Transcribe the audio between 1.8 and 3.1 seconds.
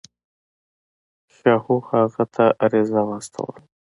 هغه ته عریضه